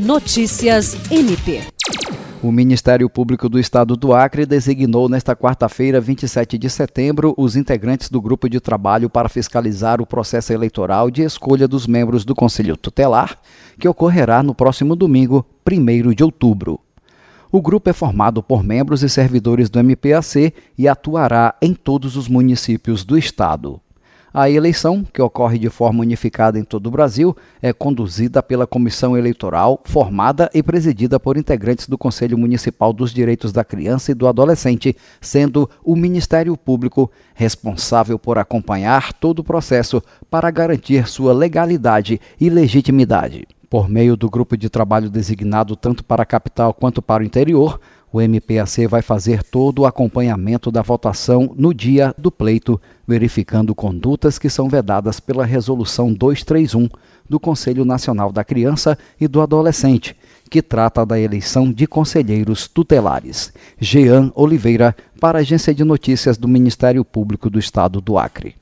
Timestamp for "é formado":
17.90-18.42